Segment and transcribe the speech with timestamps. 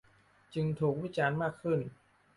[0.53, 1.79] จึงถูกวิจารณ์มากขึ้น